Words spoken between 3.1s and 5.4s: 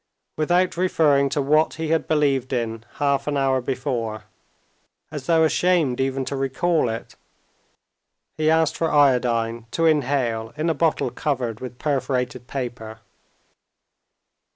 an hour before, as